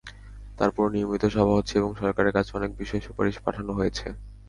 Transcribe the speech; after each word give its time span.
তারপরও 0.57 0.93
নিয়মিত 0.93 1.23
সভা 1.35 1.53
হচ্ছে 1.57 1.73
এবং 1.77 1.91
সরকারের 2.01 2.35
কাছে 2.37 2.51
অনেক 2.57 2.71
বিষয়ে 2.79 3.05
সুপারিশ 3.07 3.35
পাঠানো 3.45 3.71
হয়েছে। 3.79 4.07